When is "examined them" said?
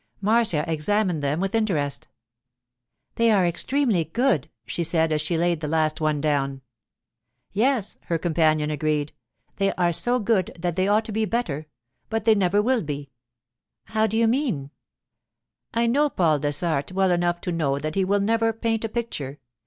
0.67-1.39